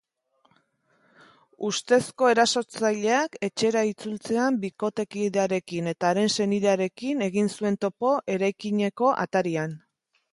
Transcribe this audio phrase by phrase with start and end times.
[1.67, 9.77] Ustezko erasotzaileak etxera itzultzean bikotekidearekin eta haren senidearekin egin zuen topo eraikineko atarian.